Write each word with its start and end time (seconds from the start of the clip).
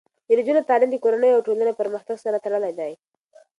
د 0.27 0.29
نجونو 0.39 0.67
تعلیم 0.69 0.89
د 0.91 0.95
کورنیو 1.03 1.35
او 1.37 1.45
ټولنې 1.47 1.73
پرمختګ 1.79 2.17
سره 2.25 2.43
تړلی 2.45 2.71
دی. 2.79 2.91